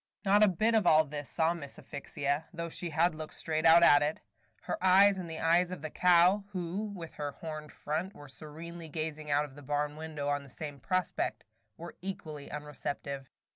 [0.25, 3.83] Not a bit of all this saw Miss Asphyxia, though she had looked straight out
[3.83, 4.19] at it.
[4.61, 8.89] Her eyes and the eyes of the cow, who, with her horned front, was serenely
[8.89, 11.43] gazing out of the barn window on the same prospect,
[11.77, 13.29] were equally unreceptive.